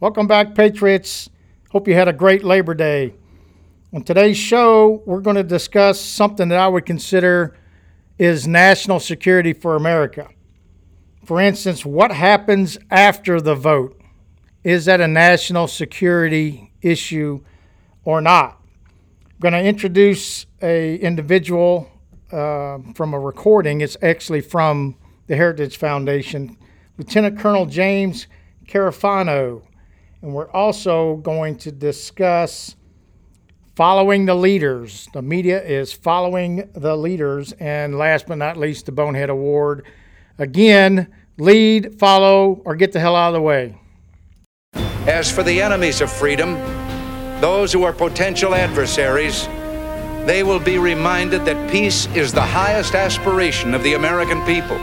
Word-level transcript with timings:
Welcome 0.00 0.26
back, 0.26 0.54
Patriots. 0.54 1.30
Hope 1.70 1.88
you 1.88 1.94
had 1.94 2.08
a 2.08 2.12
great 2.12 2.44
Labor 2.44 2.74
Day. 2.74 3.14
On 3.94 4.02
today's 4.02 4.36
show, 4.36 5.02
we're 5.06 5.20
going 5.20 5.36
to 5.36 5.42
discuss 5.42 5.98
something 5.98 6.48
that 6.48 6.58
I 6.58 6.68
would 6.68 6.84
consider 6.84 7.56
is 8.18 8.46
national 8.46 9.00
security 9.00 9.54
for 9.54 9.76
America. 9.76 10.28
For 11.24 11.40
instance, 11.40 11.86
what 11.86 12.12
happens 12.12 12.76
after 12.90 13.40
the 13.40 13.54
vote? 13.54 13.99
Is 14.62 14.84
that 14.84 15.00
a 15.00 15.08
national 15.08 15.68
security 15.68 16.70
issue 16.82 17.40
or 18.04 18.20
not? 18.20 18.60
I'm 19.24 19.38
going 19.40 19.54
to 19.54 19.64
introduce 19.64 20.44
a 20.60 20.96
individual 20.96 21.90
uh, 22.30 22.78
from 22.94 23.14
a 23.14 23.18
recording. 23.18 23.80
It's 23.80 23.96
actually 24.02 24.42
from 24.42 24.96
the 25.28 25.36
Heritage 25.36 25.78
Foundation, 25.78 26.58
Lieutenant 26.98 27.38
Colonel 27.38 27.64
James 27.64 28.26
Carafano. 28.66 29.62
And 30.20 30.34
we're 30.34 30.50
also 30.50 31.16
going 31.16 31.56
to 31.58 31.72
discuss 31.72 32.76
following 33.76 34.26
the 34.26 34.34
leaders. 34.34 35.08
The 35.14 35.22
media 35.22 35.62
is 35.62 35.90
following 35.90 36.68
the 36.74 36.98
leaders. 36.98 37.52
And 37.52 37.96
last 37.96 38.26
but 38.26 38.36
not 38.36 38.58
least, 38.58 38.84
the 38.84 38.92
Bonehead 38.92 39.30
Award. 39.30 39.86
Again, 40.36 41.10
lead, 41.38 41.98
follow, 41.98 42.60
or 42.66 42.76
get 42.76 42.92
the 42.92 43.00
hell 43.00 43.16
out 43.16 43.28
of 43.28 43.34
the 43.34 43.40
way. 43.40 43.79
As 45.10 45.28
for 45.28 45.42
the 45.42 45.60
enemies 45.60 46.00
of 46.00 46.08
freedom, 46.10 46.54
those 47.40 47.72
who 47.72 47.82
are 47.82 47.92
potential 47.92 48.54
adversaries, 48.54 49.46
they 50.24 50.44
will 50.44 50.60
be 50.60 50.78
reminded 50.78 51.44
that 51.46 51.68
peace 51.68 52.06
is 52.14 52.32
the 52.32 52.40
highest 52.40 52.94
aspiration 52.94 53.74
of 53.74 53.82
the 53.82 53.94
American 53.94 54.40
people. 54.46 54.78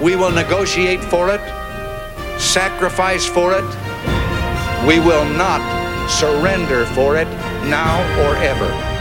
We 0.00 0.14
will 0.14 0.30
negotiate 0.30 1.02
for 1.02 1.30
it, 1.30 1.40
sacrifice 2.38 3.26
for 3.26 3.52
it, 3.52 3.66
we 4.86 5.00
will 5.00 5.24
not 5.24 5.60
surrender 6.08 6.86
for 6.86 7.16
it 7.16 7.28
now 7.66 7.98
or 8.22 8.36
ever. 8.36 8.95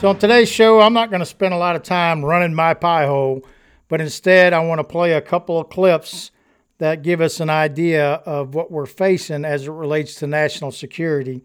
So, 0.00 0.08
on 0.08 0.18
today's 0.18 0.48
show, 0.48 0.80
I'm 0.80 0.94
not 0.94 1.10
going 1.10 1.20
to 1.20 1.26
spend 1.26 1.52
a 1.52 1.58
lot 1.58 1.76
of 1.76 1.82
time 1.82 2.24
running 2.24 2.54
my 2.54 2.72
pie 2.72 3.04
hole, 3.04 3.44
but 3.88 4.00
instead, 4.00 4.54
I 4.54 4.60
want 4.60 4.78
to 4.78 4.84
play 4.84 5.12
a 5.12 5.20
couple 5.20 5.60
of 5.60 5.68
clips 5.68 6.30
that 6.78 7.02
give 7.02 7.20
us 7.20 7.38
an 7.38 7.50
idea 7.50 8.12
of 8.24 8.54
what 8.54 8.70
we're 8.70 8.86
facing 8.86 9.44
as 9.44 9.66
it 9.66 9.70
relates 9.70 10.14
to 10.14 10.26
national 10.26 10.72
security. 10.72 11.42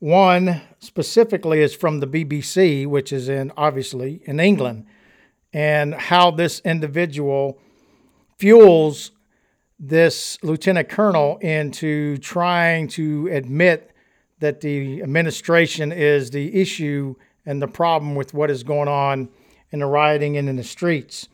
One 0.00 0.62
specifically 0.80 1.60
is 1.60 1.76
from 1.76 2.00
the 2.00 2.08
BBC, 2.08 2.88
which 2.88 3.12
is 3.12 3.28
in 3.28 3.52
obviously 3.56 4.20
in 4.24 4.40
England, 4.40 4.86
and 5.52 5.94
how 5.94 6.32
this 6.32 6.58
individual 6.64 7.56
fuels 8.36 9.12
this 9.78 10.42
lieutenant 10.42 10.88
colonel 10.88 11.36
into 11.36 12.18
trying 12.18 12.88
to 12.88 13.28
admit 13.28 13.92
that 14.40 14.60
the 14.60 15.02
administration 15.02 15.92
is 15.92 16.32
the 16.32 16.52
issue 16.60 17.14
and 17.46 17.62
the 17.62 17.68
problem 17.68 18.14
with 18.14 18.34
what 18.34 18.50
is 18.50 18.62
going 18.62 18.88
on 18.88 19.28
in 19.70 19.78
the 19.78 19.86
rioting 19.86 20.36
and 20.36 20.48
in 20.48 20.56
the 20.56 20.64
streets, 20.64 21.28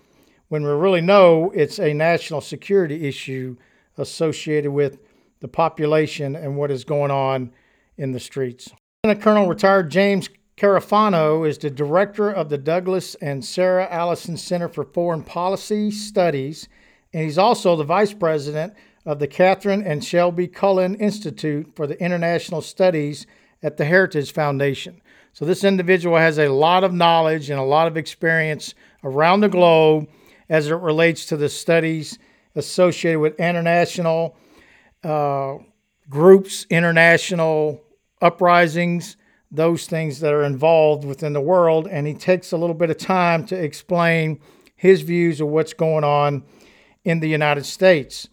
when 0.48 0.62
we 0.62 0.70
really 0.70 1.00
know 1.00 1.50
it's 1.54 1.78
a 1.78 1.92
national 1.92 2.40
security 2.40 3.08
issue 3.08 3.56
associated 3.96 4.70
with 4.70 4.98
the 5.40 5.48
population 5.48 6.36
and 6.36 6.56
what 6.56 6.70
is 6.70 6.84
going 6.84 7.10
on 7.10 7.50
in 7.96 8.12
the 8.12 8.20
streets. 8.20 8.70
Lieutenant 9.02 9.24
Colonel 9.24 9.48
retired 9.48 9.90
James 9.90 10.28
Carafano 10.56 11.48
is 11.48 11.58
the 11.58 11.70
director 11.70 12.30
of 12.30 12.48
the 12.48 12.58
Douglas 12.58 13.14
and 13.16 13.44
Sarah 13.44 13.88
Allison 13.90 14.36
Center 14.36 14.68
for 14.68 14.84
Foreign 14.84 15.24
Policy 15.24 15.90
Studies, 15.90 16.68
and 17.12 17.24
he's 17.24 17.38
also 17.38 17.74
the 17.74 17.84
vice 17.84 18.12
president 18.12 18.74
of 19.04 19.18
the 19.18 19.26
Kathryn 19.26 19.82
and 19.84 20.04
Shelby 20.04 20.46
Cullom 20.46 21.00
Institute 21.00 21.74
for 21.74 21.86
the 21.86 22.00
International 22.00 22.60
Studies 22.60 23.26
at 23.62 23.76
the 23.76 23.84
Heritage 23.84 24.32
Foundation. 24.32 25.00
So, 25.34 25.46
this 25.46 25.64
individual 25.64 26.18
has 26.18 26.38
a 26.38 26.48
lot 26.48 26.84
of 26.84 26.92
knowledge 26.92 27.48
and 27.48 27.58
a 27.58 27.64
lot 27.64 27.86
of 27.86 27.96
experience 27.96 28.74
around 29.02 29.40
the 29.40 29.48
globe 29.48 30.08
as 30.48 30.68
it 30.68 30.74
relates 30.74 31.24
to 31.26 31.38
the 31.38 31.48
studies 31.48 32.18
associated 32.54 33.18
with 33.18 33.40
international 33.40 34.36
uh, 35.02 35.54
groups, 36.10 36.66
international 36.68 37.82
uprisings, 38.20 39.16
those 39.50 39.86
things 39.86 40.20
that 40.20 40.34
are 40.34 40.44
involved 40.44 41.04
within 41.04 41.32
the 41.32 41.40
world. 41.40 41.88
And 41.90 42.06
he 42.06 42.12
takes 42.12 42.52
a 42.52 42.58
little 42.58 42.74
bit 42.74 42.90
of 42.90 42.98
time 42.98 43.46
to 43.46 43.56
explain 43.56 44.38
his 44.76 45.00
views 45.00 45.40
of 45.40 45.48
what's 45.48 45.72
going 45.72 46.04
on 46.04 46.44
in 47.04 47.20
the 47.20 47.28
United 47.28 47.64
States. 47.64 48.28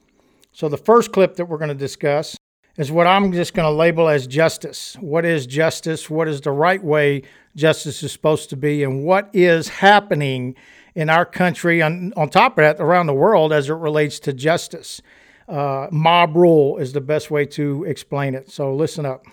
So, 0.52 0.68
the 0.68 0.78
first 0.78 1.14
clip 1.14 1.36
that 1.36 1.46
we're 1.46 1.58
going 1.58 1.70
to 1.70 1.76
discuss 1.76 2.39
is 2.80 2.90
what 2.90 3.08
I'm 3.08 3.34
just 3.34 3.54
going 3.54 3.66
to 3.66 3.78
label 3.78 4.08
as 4.08 4.26
justice. 4.26 4.96
What 5.02 5.26
is 5.26 5.46
justice? 5.46 6.10
What 6.10 6.30
is 6.30 6.40
the 6.40 6.52
right 6.52 6.82
way 6.82 7.24
justice 7.54 8.02
is 8.02 8.14
supposed 8.14 8.50
to 8.52 8.56
be? 8.56 8.84
And 8.84 9.04
what 9.04 9.30
is 9.34 9.68
happening 9.68 10.56
in 10.96 11.10
our 11.10 11.26
country, 11.26 11.82
on, 11.82 12.14
on 12.16 12.30
top 12.30 12.58
of 12.58 12.64
that, 12.64 12.80
around 12.80 13.08
the 13.08 13.14
world 13.14 13.52
as 13.52 13.70
it 13.70 13.74
relates 13.74 14.18
to 14.22 14.32
justice? 14.32 15.02
Uh, 15.50 15.88
mob 15.92 16.38
rule 16.38 16.78
is 16.78 16.94
the 16.94 17.02
best 17.02 17.30
way 17.30 17.46
to 17.48 17.84
explain 17.84 18.34
it. 18.34 18.50
So, 18.50 18.74
listen 18.74 19.06
up. 19.06 19.26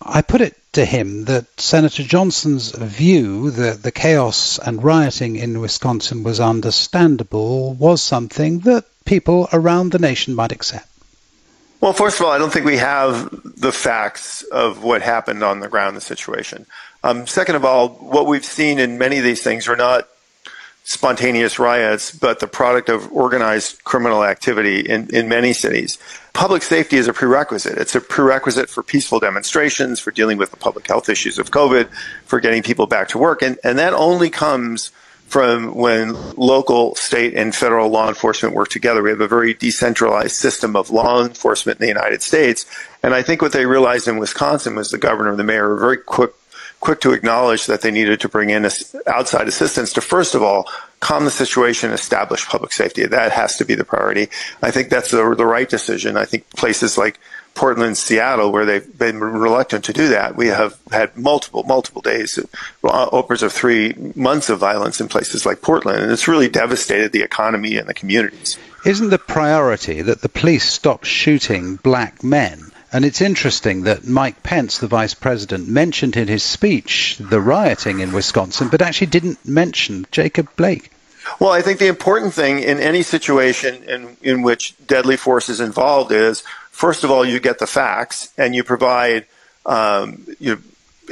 I 0.00 0.22
put 0.22 0.40
it 0.40 0.56
to 0.72 0.86
him 0.86 1.26
that 1.26 1.60
Senator 1.60 2.02
Johnson's 2.02 2.70
view 2.70 3.50
that 3.50 3.82
the 3.82 3.92
chaos 3.92 4.58
and 4.58 4.82
rioting 4.82 5.36
in 5.36 5.60
Wisconsin 5.60 6.22
was 6.22 6.40
understandable 6.40 7.74
was 7.74 8.02
something 8.02 8.60
that 8.60 8.86
people 9.04 9.50
around 9.52 9.92
the 9.92 9.98
nation 9.98 10.34
might 10.34 10.52
accept. 10.52 10.88
Well, 11.84 11.92
first 11.92 12.18
of 12.18 12.24
all, 12.24 12.32
I 12.32 12.38
don't 12.38 12.50
think 12.50 12.64
we 12.64 12.78
have 12.78 13.28
the 13.60 13.70
facts 13.70 14.42
of 14.44 14.82
what 14.82 15.02
happened 15.02 15.42
on 15.42 15.60
the 15.60 15.68
ground, 15.68 15.98
the 15.98 16.00
situation. 16.00 16.64
Um, 17.02 17.26
second 17.26 17.56
of 17.56 17.66
all, 17.66 17.90
what 17.90 18.26
we've 18.26 18.42
seen 18.42 18.78
in 18.78 18.96
many 18.96 19.18
of 19.18 19.24
these 19.24 19.42
things 19.42 19.68
are 19.68 19.76
not 19.76 20.08
spontaneous 20.84 21.58
riots, 21.58 22.10
but 22.10 22.40
the 22.40 22.46
product 22.46 22.88
of 22.88 23.12
organized 23.12 23.84
criminal 23.84 24.24
activity 24.24 24.80
in, 24.80 25.14
in 25.14 25.28
many 25.28 25.52
cities. 25.52 25.98
Public 26.32 26.62
safety 26.62 26.96
is 26.96 27.06
a 27.06 27.12
prerequisite. 27.12 27.76
It's 27.76 27.94
a 27.94 28.00
prerequisite 28.00 28.70
for 28.70 28.82
peaceful 28.82 29.20
demonstrations, 29.20 30.00
for 30.00 30.10
dealing 30.10 30.38
with 30.38 30.52
the 30.52 30.56
public 30.56 30.86
health 30.86 31.10
issues 31.10 31.38
of 31.38 31.50
COVID, 31.50 31.90
for 32.24 32.40
getting 32.40 32.62
people 32.62 32.86
back 32.86 33.08
to 33.08 33.18
work. 33.18 33.42
And, 33.42 33.58
and 33.62 33.78
that 33.78 33.92
only 33.92 34.30
comes 34.30 34.90
from 35.26 35.74
when 35.74 36.14
local, 36.34 36.94
state, 36.94 37.34
and 37.34 37.54
federal 37.54 37.88
law 37.88 38.08
enforcement 38.08 38.54
work 38.54 38.68
together. 38.68 39.02
We 39.02 39.10
have 39.10 39.20
a 39.20 39.28
very 39.28 39.54
decentralized 39.54 40.36
system 40.36 40.76
of 40.76 40.90
law 40.90 41.24
enforcement 41.24 41.80
in 41.80 41.84
the 41.84 41.92
United 41.92 42.22
States. 42.22 42.66
And 43.02 43.14
I 43.14 43.22
think 43.22 43.42
what 43.42 43.52
they 43.52 43.66
realized 43.66 44.06
in 44.06 44.18
Wisconsin 44.18 44.76
was 44.76 44.90
the 44.90 44.98
governor 44.98 45.30
and 45.30 45.38
the 45.38 45.44
mayor 45.44 45.68
were 45.68 45.78
very 45.78 45.96
quick 45.96 46.32
quick 46.80 47.00
to 47.00 47.12
acknowledge 47.12 47.64
that 47.64 47.80
they 47.80 47.90
needed 47.90 48.20
to 48.20 48.28
bring 48.28 48.50
in 48.50 48.68
outside 49.06 49.48
assistance 49.48 49.90
to 49.94 50.02
first 50.02 50.34
of 50.34 50.42
all 50.42 50.68
calm 51.00 51.24
the 51.24 51.30
situation, 51.30 51.90
establish 51.92 52.46
public 52.46 52.72
safety. 52.72 53.06
That 53.06 53.32
has 53.32 53.56
to 53.56 53.64
be 53.64 53.74
the 53.74 53.84
priority. 53.84 54.28
I 54.62 54.70
think 54.70 54.88
that's 54.88 55.10
the, 55.10 55.34
the 55.34 55.46
right 55.46 55.68
decision. 55.68 56.16
I 56.16 56.24
think 56.24 56.48
places 56.50 56.96
like 56.96 57.18
Portland, 57.54 57.96
Seattle, 57.96 58.50
where 58.52 58.64
they've 58.64 58.98
been 58.98 59.20
reluctant 59.20 59.84
to 59.84 59.92
do 59.92 60.08
that. 60.08 60.36
We 60.36 60.48
have 60.48 60.78
had 60.90 61.16
multiple, 61.16 61.62
multiple 61.62 62.02
days, 62.02 62.38
uh, 62.82 62.86
upwards 62.88 63.42
of 63.42 63.52
three 63.52 63.94
months 64.14 64.50
of 64.50 64.58
violence 64.58 65.00
in 65.00 65.08
places 65.08 65.46
like 65.46 65.62
Portland, 65.62 66.02
and 66.02 66.12
it's 66.12 66.28
really 66.28 66.48
devastated 66.48 67.12
the 67.12 67.22
economy 67.22 67.76
and 67.76 67.88
the 67.88 67.94
communities. 67.94 68.58
Isn't 68.84 69.10
the 69.10 69.18
priority 69.18 70.02
that 70.02 70.20
the 70.20 70.28
police 70.28 70.64
stop 70.64 71.04
shooting 71.04 71.76
black 71.76 72.22
men? 72.22 72.70
And 72.92 73.04
it's 73.04 73.20
interesting 73.20 73.82
that 73.84 74.06
Mike 74.06 74.42
Pence, 74.42 74.78
the 74.78 74.86
vice 74.86 75.14
president, 75.14 75.68
mentioned 75.68 76.16
in 76.16 76.28
his 76.28 76.42
speech 76.42 77.16
the 77.18 77.40
rioting 77.40 78.00
in 78.00 78.12
Wisconsin, 78.12 78.68
but 78.68 78.82
actually 78.82 79.08
didn't 79.08 79.44
mention 79.48 80.06
Jacob 80.12 80.48
Blake. 80.54 80.90
Well, 81.40 81.50
I 81.50 81.62
think 81.62 81.78
the 81.78 81.88
important 81.88 82.34
thing 82.34 82.58
in 82.60 82.78
any 82.78 83.02
situation 83.02 83.82
in, 83.84 84.16
in 84.22 84.42
which 84.42 84.74
deadly 84.86 85.16
force 85.16 85.48
is 85.48 85.60
involved 85.60 86.12
is, 86.12 86.44
first 86.74 87.04
of 87.04 87.10
all, 87.10 87.24
you 87.24 87.38
get 87.38 87.58
the 87.60 87.66
facts 87.66 88.32
and 88.36 88.54
you 88.54 88.64
provide 88.64 89.26
um, 89.64 90.26
you 90.40 90.60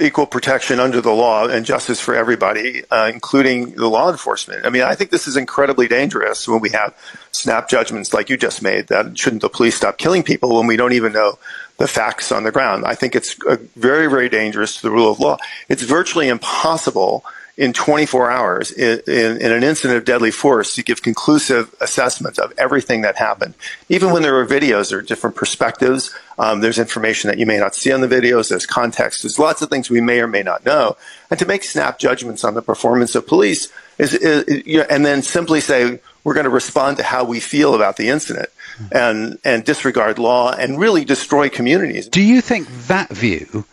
equal 0.01 0.27
protection 0.27 0.81
under 0.81 1.01
the 1.01 1.13
law 1.13 1.47
and 1.47 1.67
justice 1.67 2.01
for 2.01 2.15
everybody, 2.15 2.83
uh, 2.91 3.11
including 3.13 3.73
the 3.75 3.89
law 3.89 4.11
enforcement. 4.11 4.65
I 4.65 4.71
mean, 4.71 4.83
I 4.83 4.95
think 4.95 5.11
this 5.11 5.29
is 5.29 5.37
incredibly 5.37 5.87
dangerous 5.87 6.49
when 6.49 6.61
we 6.61 6.71
have 6.71 6.97
snap 7.31 7.69
judgments 7.69 8.13
like 8.13 8.31
you 8.31 8.37
just 8.37 8.63
made 8.63 8.89
that 8.89 9.19
shouldn't 9.19 9.43
the 9.43 9.51
police 9.51 9.77
stop 9.77 9.99
killing 9.99 10.23
people 10.23 10.57
when 10.57 10.67
we 10.67 10.77
don't 10.77 10.95
even 10.95 11.13
know 11.13 11.39
the 11.77 11.87
facts 11.87 12.33
on 12.33 12.45
the 12.45 12.53
ground. 12.53 12.85
I 12.87 12.95
think 12.95 13.15
it's 13.15 13.37
very, 13.77 14.09
very 14.09 14.29
dangerous 14.29 14.77
to 14.77 14.83
the 14.83 14.91
rule 14.91 15.11
of 15.11 15.21
law. 15.21 15.37
It's 15.69 15.83
virtually 15.83 16.29
impossible 16.29 17.25
in 17.57 17.73
24 17.73 18.31
hours 18.31 18.71
in, 18.73 19.01
in, 19.07 19.53
an 19.53 19.63
incident 19.63 19.99
of 19.99 20.05
deadly 20.05 20.31
force 20.31 20.75
to 20.75 20.83
give 20.83 21.03
conclusive 21.03 21.75
assessment 21.81 22.39
of 22.39 22.53
everything 22.57 23.03
that 23.03 23.17
happened. 23.17 23.55
Even 23.91 24.11
when 24.11 24.23
there 24.23 24.39
are 24.39 24.47
videos, 24.47 24.93
are 24.93 25.03
different 25.03 25.37
perspectives. 25.37 26.15
Um, 26.39 26.61
there's 26.61 26.79
information 26.79 27.29
that 27.29 27.39
you 27.39 27.45
may 27.45 27.59
not 27.59 27.75
see 27.75 27.93
on 27.93 28.01
the 28.01 28.09
videos. 28.09 28.49
There's 28.49 28.65
context. 28.65 29.23
There's 29.23 29.39
lots 29.39 29.61
of 29.61 29.69
things 29.69 29.91
we 29.91 30.01
may 30.01 30.21
or 30.21 30.27
may 30.27 30.43
not 30.43 30.65
know. 30.65 30.97
And 31.31 31.39
to 31.39 31.47
make 31.47 31.63
snap 31.63 31.99
judgments 31.99 32.43
on 32.43 32.55
the 32.55 32.63
performance 32.63 33.15
of 33.15 33.27
police 33.27 33.71
is, 33.99 34.15
is, 34.15 34.45
is 34.45 34.67
you 34.67 34.79
know, 34.79 34.87
and 34.89 35.05
then 35.05 35.21
simply 35.23 35.61
say 35.61 36.01
we're 36.25 36.35
going 36.35 36.45
to 36.45 36.51
respond 36.51 36.97
to 36.99 37.03
how 37.03 37.25
we 37.25 37.39
feel 37.39 37.75
about 37.75 37.97
the 37.97 38.09
incident 38.09 38.49
and 38.91 39.39
and 39.45 39.65
disregard 39.65 40.19
law 40.19 40.53
and 40.53 40.79
really 40.79 41.05
destroy 41.05 41.49
communities. 41.49 42.09
Do 42.09 42.23
you 42.23 42.41
think 42.41 42.69
that 42.87 43.11
view 43.11 43.67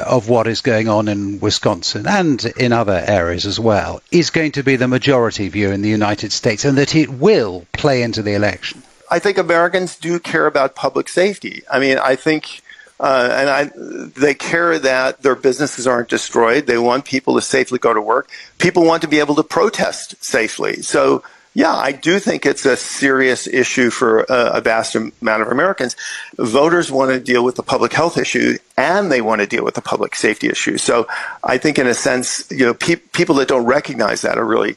of 0.00 0.28
what 0.28 0.46
is 0.46 0.60
going 0.60 0.88
on 0.88 1.08
in 1.08 1.38
Wisconsin 1.40 2.06
and 2.06 2.44
in 2.56 2.72
other 2.72 3.04
areas 3.06 3.46
as 3.46 3.60
well 3.60 4.02
is 4.10 4.30
going 4.30 4.52
to 4.52 4.62
be 4.62 4.76
the 4.76 4.88
majority 4.88 5.48
view 5.48 5.70
in 5.70 5.82
the 5.82 5.88
United 5.88 6.32
States 6.32 6.64
and 6.64 6.78
that 6.78 6.94
it 6.94 7.10
will 7.10 7.66
play 7.72 8.02
into 8.02 8.22
the 8.22 8.34
election? 8.34 8.82
I 9.10 9.18
think 9.18 9.36
Americans 9.36 9.96
do 9.96 10.18
care 10.18 10.46
about 10.46 10.74
public 10.74 11.08
safety. 11.08 11.62
I 11.70 11.78
mean, 11.78 11.98
I 11.98 12.16
think. 12.16 12.62
Uh, 13.00 13.28
and 13.32 13.50
I, 13.50 13.70
they 13.74 14.32
care 14.32 14.78
that 14.78 15.22
their 15.22 15.34
businesses 15.34 15.88
aren't 15.88 16.08
destroyed. 16.08 16.66
They 16.66 16.78
want 16.78 17.04
people 17.04 17.34
to 17.34 17.40
safely 17.40 17.80
go 17.80 17.92
to 17.92 18.00
work. 18.00 18.30
People 18.58 18.84
want 18.84 19.02
to 19.02 19.08
be 19.08 19.18
able 19.18 19.34
to 19.34 19.42
protest 19.42 20.22
safely. 20.22 20.82
So 20.82 21.24
yeah, 21.54 21.74
I 21.74 21.92
do 21.92 22.18
think 22.18 22.46
it's 22.46 22.64
a 22.64 22.76
serious 22.76 23.46
issue 23.46 23.90
for 23.90 24.20
a, 24.20 24.52
a, 24.54 24.60
vast 24.62 24.94
amount 24.94 25.42
of 25.42 25.48
Americans. 25.48 25.96
Voters 26.38 26.90
want 26.90 27.10
to 27.10 27.20
deal 27.20 27.44
with 27.44 27.56
the 27.56 27.62
public 27.62 27.92
health 27.92 28.16
issue 28.16 28.56
and 28.78 29.12
they 29.12 29.20
want 29.20 29.42
to 29.42 29.46
deal 29.46 29.62
with 29.62 29.74
the 29.74 29.82
public 29.82 30.14
safety 30.14 30.48
issue. 30.48 30.78
So 30.78 31.06
I 31.44 31.58
think, 31.58 31.78
in 31.78 31.86
a 31.86 31.94
sense, 31.94 32.50
you 32.50 32.64
know, 32.64 32.74
pe- 32.74 32.96
people 32.96 33.34
that 33.36 33.48
don't 33.48 33.66
recognize 33.66 34.22
that 34.22 34.38
are 34.38 34.46
really 34.46 34.76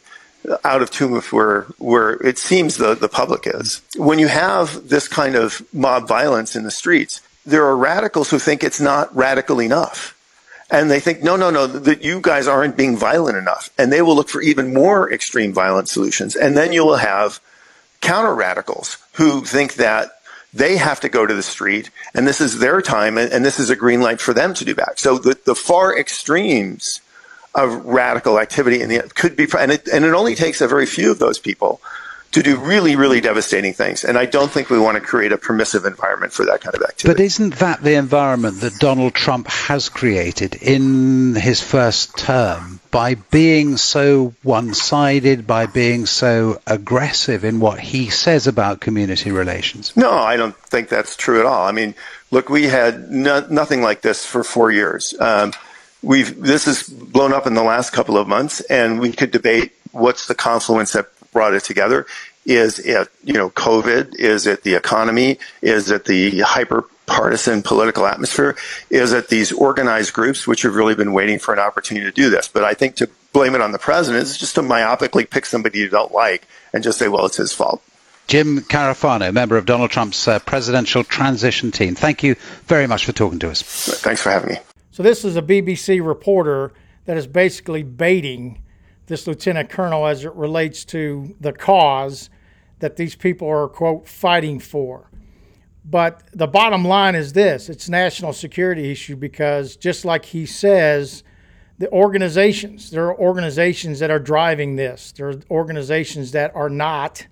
out 0.63 0.81
of 0.81 0.91
tune 0.91 1.11
with 1.11 1.31
where 1.31 1.61
where 1.79 2.13
it 2.25 2.37
seems 2.37 2.77
the 2.77 2.93
the 2.93 3.09
public 3.09 3.43
is. 3.45 3.81
When 3.95 4.19
you 4.19 4.27
have 4.27 4.89
this 4.89 5.07
kind 5.07 5.35
of 5.35 5.65
mob 5.73 6.07
violence 6.07 6.55
in 6.55 6.63
the 6.63 6.71
streets, 6.71 7.21
there 7.45 7.65
are 7.65 7.77
radicals 7.77 8.29
who 8.29 8.39
think 8.39 8.63
it's 8.63 8.81
not 8.81 9.15
radical 9.15 9.61
enough 9.61 10.14
and 10.69 10.89
they 10.89 10.99
think, 10.99 11.21
no, 11.21 11.35
no, 11.35 11.49
no, 11.49 11.67
that 11.67 12.03
you 12.03 12.19
guys 12.19 12.47
aren't 12.47 12.75
being 12.75 12.97
violent 12.97 13.37
enough. 13.37 13.69
And 13.77 13.91
they 13.91 14.01
will 14.01 14.15
look 14.15 14.29
for 14.29 14.41
even 14.41 14.73
more 14.73 15.11
extreme 15.11 15.53
violent 15.53 15.89
solutions. 15.89 16.35
And 16.35 16.57
then 16.57 16.73
you 16.73 16.83
will 16.85 16.97
have 16.97 17.39
counter 18.01 18.33
radicals 18.33 18.97
who 19.13 19.45
think 19.45 19.75
that 19.75 20.11
they 20.53 20.77
have 20.77 20.99
to 21.01 21.09
go 21.09 21.25
to 21.25 21.33
the 21.33 21.43
street 21.43 21.89
and 22.13 22.25
this 22.25 22.39
is 22.39 22.59
their 22.59 22.81
time 22.81 23.17
and, 23.17 23.31
and 23.31 23.43
this 23.43 23.59
is 23.59 23.69
a 23.69 23.75
green 23.75 24.01
light 24.01 24.21
for 24.21 24.33
them 24.33 24.53
to 24.53 24.65
do 24.65 24.73
that. 24.75 24.99
So 24.99 25.17
the, 25.17 25.37
the 25.45 25.55
far 25.55 25.97
extremes 25.97 27.01
of 27.53 27.85
radical 27.85 28.39
activity 28.39 28.81
in 28.81 28.89
the, 28.89 28.99
could 29.15 29.35
be, 29.35 29.47
and 29.57 29.71
it, 29.71 29.87
and 29.87 30.05
it 30.05 30.13
only 30.13 30.35
takes 30.35 30.61
a 30.61 30.67
very 30.67 30.85
few 30.85 31.11
of 31.11 31.19
those 31.19 31.39
people 31.39 31.81
to 32.35 32.43
do 32.43 32.57
really, 32.57 32.97
really 32.97 33.21
devastating 33.21 33.71
things. 33.71 34.03
And 34.03 34.17
I 34.17 34.25
don't 34.25 34.51
think 34.51 34.69
we 34.69 34.77
want 34.77 34.95
to 34.95 35.01
create 35.01 35.31
a 35.31 35.37
permissive 35.37 35.85
environment 35.85 36.33
for 36.33 36.43
that 36.43 36.59
kind 36.59 36.75
of 36.75 36.81
activity. 36.81 37.07
But 37.07 37.23
isn't 37.23 37.55
that 37.59 37.81
the 37.81 37.93
environment 37.93 38.59
that 38.59 38.77
Donald 38.77 39.13
Trump 39.13 39.47
has 39.47 39.87
created 39.87 40.55
in 40.55 41.35
his 41.35 41.61
first 41.61 42.17
term 42.17 42.81
by 42.91 43.15
being 43.15 43.77
so 43.77 44.33
one 44.43 44.73
sided, 44.73 45.47
by 45.47 45.65
being 45.65 46.05
so 46.05 46.61
aggressive 46.67 47.45
in 47.45 47.61
what 47.61 47.79
he 47.79 48.09
says 48.09 48.47
about 48.47 48.81
community 48.81 49.31
relations? 49.31 49.95
No, 49.95 50.11
I 50.11 50.35
don't 50.35 50.57
think 50.57 50.89
that's 50.89 51.15
true 51.15 51.39
at 51.39 51.45
all. 51.45 51.65
I 51.65 51.71
mean, 51.71 51.95
look, 52.31 52.49
we 52.49 52.63
had 52.63 53.09
no, 53.09 53.47
nothing 53.49 53.81
like 53.81 54.01
this 54.01 54.25
for 54.25 54.43
four 54.43 54.71
years. 54.71 55.15
Um, 55.21 55.53
we've 56.03 56.37
this 56.41 56.65
has 56.65 56.83
blown 56.83 57.31
up 57.31 57.47
in 57.47 57.53
the 57.53 57.63
last 57.63 57.91
couple 57.91 58.17
of 58.17 58.27
months, 58.27 58.59
and 58.59 58.99
we 58.99 59.13
could 59.13 59.31
debate 59.31 59.71
what's 59.93 60.27
the 60.27 60.35
confluence 60.35 60.91
that 60.91 61.07
brought 61.35 61.53
it 61.53 61.65
together. 61.65 62.07
Is 62.45 62.79
it, 62.79 63.09
you 63.23 63.33
know, 63.33 63.49
COVID? 63.49 64.15
Is 64.15 64.47
it 64.47 64.63
the 64.63 64.73
economy? 64.75 65.37
Is 65.61 65.91
it 65.91 66.05
the 66.05 66.39
hyper 66.39 66.85
partisan 67.07 67.61
political 67.61 68.05
atmosphere? 68.07 68.55
Is 68.89 69.11
it 69.11 69.27
these 69.27 69.51
organized 69.51 70.13
groups 70.13 70.47
which 70.47 70.61
have 70.61 70.75
really 70.75 70.95
been 70.95 71.11
waiting 71.11 71.37
for 71.37 71.53
an 71.53 71.59
opportunity 71.59 72.05
to 72.05 72.11
do 72.11 72.29
this? 72.29 72.47
But 72.47 72.63
I 72.63 72.73
think 72.73 72.95
to 72.95 73.09
blame 73.33 73.53
it 73.53 73.59
on 73.59 73.73
the 73.73 73.79
president 73.79 74.23
is 74.23 74.37
just 74.37 74.55
to 74.55 74.61
myopically 74.61 75.29
pick 75.29 75.45
somebody 75.45 75.79
you 75.79 75.89
don't 75.89 76.13
like 76.13 76.47
and 76.71 76.81
just 76.81 76.99
say, 76.99 77.09
well, 77.09 77.25
it's 77.25 77.37
his 77.37 77.51
fault. 77.51 77.83
Jim 78.27 78.61
Carafano, 78.61 79.33
member 79.33 79.57
of 79.57 79.65
Donald 79.65 79.91
Trump's 79.91 80.25
uh, 80.25 80.39
presidential 80.39 81.03
transition 81.03 81.69
team. 81.69 81.95
Thank 81.95 82.23
you 82.23 82.35
very 82.65 82.87
much 82.87 83.05
for 83.05 83.11
talking 83.11 83.39
to 83.39 83.49
us. 83.51 83.61
Thanks 83.61 84.21
for 84.21 84.31
having 84.31 84.53
me. 84.53 84.59
So, 84.91 85.03
this 85.03 85.25
is 85.25 85.35
a 85.35 85.43
BBC 85.43 86.03
reporter 86.03 86.73
that 87.05 87.17
is 87.17 87.27
basically 87.27 87.83
baiting 87.83 88.63
this 89.07 89.27
lieutenant 89.27 89.69
colonel 89.69 90.05
as 90.05 90.25
it 90.25 90.33
relates 90.33 90.85
to 90.85 91.35
the 91.39 91.53
cause 91.53 92.29
that 92.79 92.95
these 92.95 93.15
people 93.15 93.47
are, 93.47 93.67
quote, 93.67 94.07
fighting 94.07 94.59
for. 94.59 95.09
But 95.83 96.23
the 96.33 96.47
bottom 96.47 96.83
line 96.83 97.13
is 97.13 97.33
this 97.33 97.69
it's 97.69 97.87
national 97.87 98.33
security 98.33 98.91
issue 98.91 99.15
because 99.15 99.75
just 99.75 100.03
like 100.03 100.25
he 100.25 100.45
says, 100.45 101.23
the 101.77 101.91
organizations, 101.91 102.89
there 102.89 103.05
are 103.05 103.17
organizations 103.19 103.99
that 103.99 104.09
are 104.09 104.19
driving 104.19 104.75
this. 104.75 105.11
There 105.11 105.29
are 105.29 105.35
organizations 105.51 106.31
that 106.31 106.55
are 106.55 106.69
not 106.69 107.27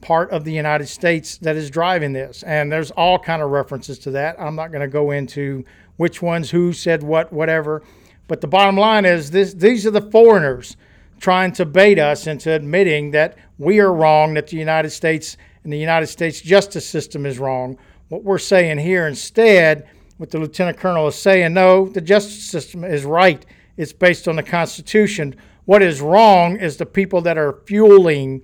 part 0.00 0.30
of 0.30 0.44
the 0.44 0.52
United 0.52 0.86
States 0.86 1.38
that 1.38 1.56
is 1.56 1.70
driving 1.70 2.12
this. 2.12 2.42
And 2.42 2.70
there's 2.70 2.90
all 2.90 3.18
kind 3.18 3.40
of 3.40 3.50
references 3.50 3.98
to 4.00 4.10
that. 4.10 4.38
I'm 4.38 4.56
not 4.56 4.70
going 4.70 4.82
to 4.82 4.88
go 4.88 5.12
into 5.12 5.64
which 5.96 6.20
ones, 6.20 6.50
who 6.50 6.72
said 6.72 7.02
what, 7.02 7.32
whatever. 7.32 7.82
But 8.28 8.40
the 8.40 8.46
bottom 8.46 8.76
line 8.76 9.04
is 9.04 9.30
this 9.30 9.54
these 9.54 9.86
are 9.86 9.90
the 9.90 10.10
foreigners 10.10 10.76
trying 11.24 11.50
to 11.50 11.64
bait 11.64 11.98
us 11.98 12.26
into 12.26 12.52
admitting 12.52 13.10
that 13.10 13.38
we 13.56 13.80
are 13.80 13.94
wrong, 13.94 14.34
that 14.34 14.46
the 14.48 14.58
United 14.58 14.90
States 14.90 15.38
and 15.62 15.72
the 15.72 15.78
United 15.78 16.06
States 16.06 16.38
justice 16.38 16.86
system 16.86 17.24
is 17.24 17.38
wrong. 17.38 17.78
What 18.10 18.24
we're 18.24 18.36
saying 18.36 18.76
here 18.76 19.06
instead, 19.06 19.88
what 20.18 20.30
the 20.30 20.38
lieutenant 20.38 20.76
colonel 20.76 21.08
is 21.08 21.14
saying, 21.14 21.54
no, 21.54 21.88
the 21.88 22.02
justice 22.02 22.44
system 22.44 22.84
is 22.84 23.06
right. 23.06 23.46
It's 23.78 23.94
based 23.94 24.28
on 24.28 24.36
the 24.36 24.42
Constitution. 24.42 25.34
What 25.64 25.82
is 25.82 26.02
wrong 26.02 26.58
is 26.58 26.76
the 26.76 26.84
people 26.84 27.22
that 27.22 27.38
are 27.38 27.62
fueling 27.64 28.42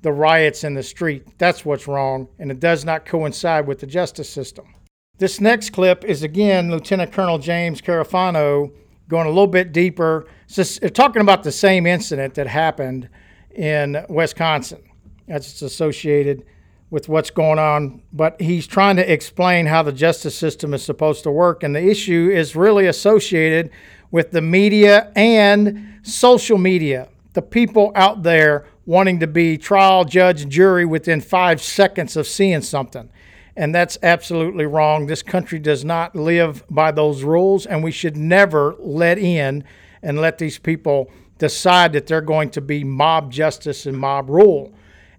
the 0.00 0.12
riots 0.12 0.64
in 0.64 0.72
the 0.72 0.82
street. 0.82 1.28
That's 1.36 1.66
what's 1.66 1.86
wrong, 1.86 2.28
and 2.38 2.50
it 2.50 2.58
does 2.58 2.86
not 2.86 3.04
coincide 3.04 3.66
with 3.66 3.80
the 3.80 3.86
justice 3.86 4.30
system. 4.30 4.74
This 5.18 5.42
next 5.42 5.74
clip 5.74 6.06
is 6.06 6.22
again 6.22 6.70
Lieutenant 6.70 7.12
Colonel 7.12 7.38
James 7.38 7.82
Carafano 7.82 8.72
going 9.08 9.26
a 9.26 9.30
little 9.30 9.46
bit 9.46 9.72
deeper. 9.72 10.26
Just, 10.48 10.82
talking 10.94 11.22
about 11.22 11.42
the 11.42 11.52
same 11.52 11.86
incident 11.86 12.34
that 12.34 12.46
happened 12.46 13.08
in 13.50 14.04
Wisconsin. 14.08 14.82
That's 15.26 15.62
associated 15.62 16.44
with 16.90 17.08
what's 17.08 17.30
going 17.30 17.58
on, 17.58 18.02
but 18.12 18.40
he's 18.40 18.66
trying 18.66 18.96
to 18.96 19.12
explain 19.12 19.66
how 19.66 19.82
the 19.82 19.92
justice 19.92 20.36
system 20.36 20.72
is 20.74 20.84
supposed 20.84 21.24
to 21.24 21.30
work. 21.30 21.62
And 21.62 21.74
the 21.74 21.84
issue 21.84 22.30
is 22.32 22.54
really 22.54 22.86
associated 22.86 23.70
with 24.10 24.30
the 24.30 24.40
media 24.40 25.10
and 25.16 25.98
social 26.02 26.58
media. 26.58 27.08
The 27.32 27.42
people 27.42 27.90
out 27.96 28.22
there 28.22 28.66
wanting 28.86 29.18
to 29.20 29.26
be 29.26 29.58
trial, 29.58 30.04
judge, 30.04 30.48
jury 30.48 30.84
within 30.84 31.20
five 31.20 31.60
seconds 31.60 32.16
of 32.16 32.26
seeing 32.26 32.60
something. 32.60 33.10
And 33.56 33.74
that's 33.74 33.98
absolutely 34.02 34.66
wrong. 34.66 35.06
This 35.06 35.22
country 35.22 35.58
does 35.58 35.84
not 35.84 36.16
live 36.16 36.64
by 36.68 36.90
those 36.90 37.22
rules, 37.22 37.66
and 37.66 37.84
we 37.84 37.92
should 37.92 38.16
never 38.16 38.74
let 38.78 39.18
in 39.18 39.64
and 40.02 40.20
let 40.20 40.38
these 40.38 40.58
people 40.58 41.10
decide 41.38 41.92
that 41.92 42.06
they're 42.06 42.20
going 42.20 42.50
to 42.50 42.60
be 42.60 42.84
mob 42.84 43.30
justice 43.30 43.86
and 43.86 43.96
mob 43.96 44.28
rule. 44.28 44.72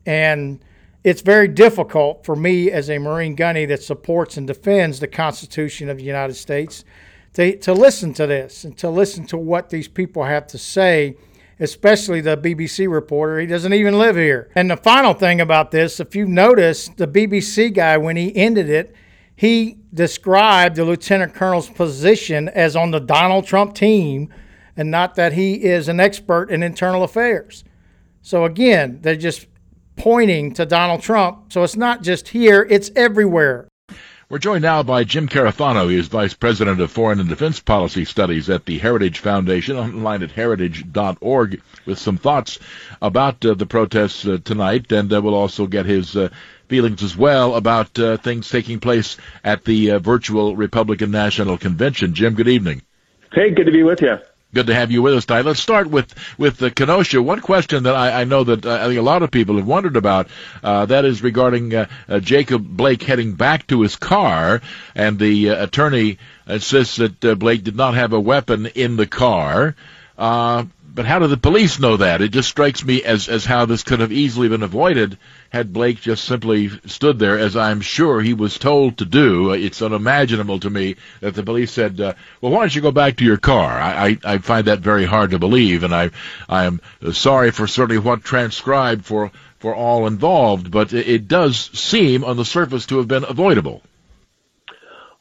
And 0.05 0.63
it's 1.03 1.21
very 1.21 1.47
difficult 1.47 2.25
for 2.25 2.35
me 2.35 2.71
as 2.71 2.89
a 2.89 2.97
Marine 2.97 3.35
gunny 3.35 3.65
that 3.67 3.83
supports 3.83 4.37
and 4.37 4.47
defends 4.47 4.99
the 4.99 5.07
Constitution 5.07 5.89
of 5.89 5.97
the 5.97 6.03
United 6.03 6.33
States 6.33 6.83
to, 7.33 7.57
to 7.59 7.73
listen 7.73 8.13
to 8.15 8.25
this 8.25 8.63
and 8.63 8.77
to 8.77 8.89
listen 8.89 9.25
to 9.27 9.37
what 9.37 9.69
these 9.69 9.87
people 9.87 10.23
have 10.23 10.47
to 10.47 10.57
say 10.57 11.15
especially 11.59 12.21
the 12.21 12.37
BBC 12.37 12.91
reporter. 12.91 13.39
He 13.39 13.47
doesn't 13.47 13.73
even 13.73 13.97
live 13.97 14.15
here. 14.15 14.49
And 14.55 14.69
the 14.69 14.77
final 14.77 15.13
thing 15.13 15.39
about 15.41 15.71
this, 15.71 15.99
if 15.99 16.15
you 16.15 16.25
notice, 16.25 16.89
the 16.89 17.07
BBC 17.07 17.73
guy, 17.73 17.97
when 17.97 18.17
he 18.17 18.35
ended 18.35 18.69
it, 18.69 18.95
he 19.35 19.77
described 19.93 20.75
the 20.75 20.85
lieutenant 20.85 21.33
colonel's 21.33 21.69
position 21.69 22.49
as 22.49 22.75
on 22.75 22.91
the 22.91 22.99
Donald 22.99 23.45
Trump 23.45 23.73
team 23.73 24.33
and 24.77 24.91
not 24.91 25.15
that 25.15 25.33
he 25.33 25.63
is 25.63 25.87
an 25.87 25.99
expert 25.99 26.49
in 26.49 26.63
internal 26.63 27.03
affairs. 27.03 27.63
So 28.21 28.45
again, 28.45 28.99
they're 29.01 29.15
just 29.15 29.47
pointing 29.95 30.53
to 30.53 30.65
Donald 30.65 31.01
Trump. 31.01 31.53
So 31.53 31.63
it's 31.63 31.75
not 31.75 32.01
just 32.01 32.29
here, 32.29 32.67
it's 32.69 32.91
everywhere. 32.95 33.67
We're 34.27 34.39
joined 34.39 34.63
now 34.63 34.81
by 34.81 35.03
Jim 35.03 35.29
Carafano. 35.29 35.87
He 35.87 35.99
is 35.99 36.07
Vice 36.07 36.33
President 36.33 36.81
of 36.81 36.89
Foreign 36.89 37.19
and 37.19 37.29
Defense 37.29 37.59
Policy 37.59 38.05
Studies 38.05 38.49
at 38.49 38.65
the 38.65 38.79
Heritage 38.79 39.19
Foundation, 39.19 39.77
online 39.77 40.23
at 40.23 40.31
heritage.org, 40.31 41.61
with 41.85 41.99
some 41.99 42.17
thoughts 42.17 42.57
about 43.03 43.45
uh, 43.45 43.53
the 43.53 43.67
protests 43.67 44.25
uh, 44.25 44.39
tonight, 44.43 44.91
and 44.91 45.13
uh, 45.13 45.21
we'll 45.21 45.35
also 45.35 45.67
get 45.67 45.85
his 45.85 46.17
uh, 46.17 46.29
feelings 46.67 47.03
as 47.03 47.15
well 47.15 47.53
about 47.53 47.99
uh, 47.99 48.17
things 48.17 48.49
taking 48.49 48.79
place 48.79 49.17
at 49.43 49.63
the 49.63 49.91
uh, 49.91 49.99
virtual 49.99 50.55
Republican 50.55 51.11
National 51.11 51.59
Convention. 51.59 52.15
Jim, 52.15 52.33
good 52.33 52.47
evening. 52.47 52.81
Hey, 53.31 53.51
good 53.51 53.67
to 53.67 53.71
be 53.71 53.83
with 53.83 54.01
you. 54.01 54.17
Good 54.55 54.67
to 54.67 54.73
have 54.73 54.89
you 54.89 55.01
with 55.01 55.15
us 55.15 55.25
tonight. 55.25 55.43
Let's 55.43 55.59
start 55.59 55.87
with 55.87 56.13
with 56.37 56.55
the 56.55 56.71
Kenosha. 56.71 57.21
One 57.21 57.41
question 57.41 57.83
that 57.83 57.93
I, 57.93 58.21
I 58.21 58.23
know 58.23 58.45
that 58.45 58.65
uh, 58.65 58.79
I 58.83 58.87
think 58.87 58.97
a 58.97 59.01
lot 59.01 59.21
of 59.21 59.29
people 59.29 59.57
have 59.57 59.67
wondered 59.67 59.97
about 59.97 60.29
uh, 60.63 60.85
that 60.85 61.03
is 61.03 61.21
regarding 61.21 61.75
uh, 61.75 61.87
uh, 62.07 62.21
Jacob 62.21 62.65
Blake 62.65 63.03
heading 63.03 63.33
back 63.33 63.67
to 63.67 63.81
his 63.81 63.97
car, 63.97 64.61
and 64.95 65.19
the 65.19 65.49
uh, 65.49 65.63
attorney 65.65 66.19
insists 66.47 66.95
that 66.95 67.25
uh, 67.25 67.35
Blake 67.35 67.65
did 67.65 67.75
not 67.75 67.95
have 67.95 68.13
a 68.13 68.19
weapon 68.19 68.65
in 68.67 68.95
the 68.95 69.05
car. 69.05 69.75
But 70.95 71.05
how 71.05 71.19
do 71.19 71.27
the 71.27 71.37
police 71.37 71.79
know 71.79 71.97
that? 71.97 72.21
It 72.21 72.31
just 72.31 72.49
strikes 72.49 72.83
me 72.83 73.03
as 73.03 73.27
as 73.27 73.45
how 73.45 73.65
this 73.65 73.83
could 73.83 73.99
have 73.99 74.13
easily 74.13 74.47
been 74.47 74.63
avoided 74.63 75.17
had 75.49 75.73
Blake 75.73 76.01
just 76.01 76.23
simply 76.23 76.69
stood 76.85 77.19
there, 77.19 77.37
as 77.37 77.55
I'm 77.55 77.81
sure 77.81 78.21
he 78.21 78.33
was 78.33 78.57
told 78.57 78.97
to 78.97 79.05
do. 79.05 79.51
It's 79.51 79.81
unimaginable 79.81 80.59
to 80.61 80.69
me 80.69 80.95
that 81.19 81.35
the 81.35 81.43
police 81.43 81.71
said, 81.71 81.99
uh, 81.99 82.13
"Well, 82.39 82.51
why 82.51 82.61
don't 82.61 82.75
you 82.75 82.81
go 82.81 82.91
back 82.91 83.17
to 83.17 83.25
your 83.25 83.37
car?" 83.37 83.71
I, 83.79 84.07
I, 84.07 84.33
I 84.33 84.37
find 84.37 84.67
that 84.67 84.79
very 84.79 85.05
hard 85.05 85.31
to 85.31 85.39
believe, 85.39 85.83
and 85.83 85.93
I 85.93 86.11
I 86.47 86.63
am 86.63 86.81
sorry 87.11 87.51
for 87.51 87.67
certainly 87.67 87.99
what 87.99 88.23
transcribed 88.23 89.05
for 89.05 89.31
for 89.59 89.75
all 89.75 90.07
involved, 90.07 90.69
but 90.69 90.93
it, 90.93 91.27
does 91.27 91.57
seem 91.73 92.23
on 92.23 92.37
the 92.37 92.45
surface 92.45 92.85
to 92.85 92.97
have 92.97 93.07
been 93.07 93.25
avoidable. 93.27 93.81